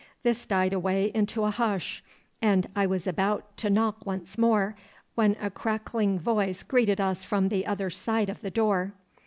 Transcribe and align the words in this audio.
This 0.23 0.47
died 0.47 0.73
away 0.73 1.11
into 1.13 1.43
a 1.43 1.51
hush, 1.51 2.03
and 2.41 2.67
I 2.75 2.87
was 2.87 3.05
about 3.05 3.55
to 3.57 3.69
knock 3.69 4.03
once 4.03 4.35
more 4.35 4.75
when 5.13 5.37
a 5.39 5.51
crackling 5.51 6.17
voice 6.19 6.63
greeted 6.63 6.99
us 6.99 7.23
from 7.23 7.49
the 7.49 7.67
other 7.67 7.91
side 7.91 8.27
of 8.27 8.41
the 8.41 8.49
door. 8.49 8.93